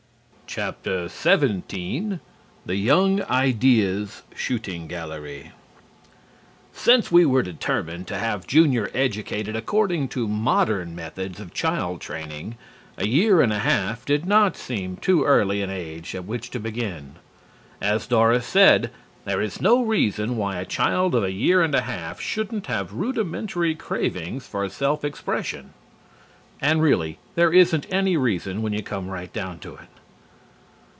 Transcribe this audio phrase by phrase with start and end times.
[0.53, 2.19] XVII
[2.65, 5.51] THE YOUNG IDEA'S SHOOTING GALLERY
[6.73, 12.57] Since we were determined to have Junior educated according to modern methods of child training,
[12.97, 16.59] a year and a half did not seem too early an age at which to
[16.59, 17.15] begin.
[17.79, 18.91] As Doris said:
[19.23, 22.91] "There is no reason why a child of a year and a half shouldn't have
[22.91, 25.69] rudimentary cravings for self expression."
[26.59, 29.87] And really, there isn't any reason, when you come right down to it.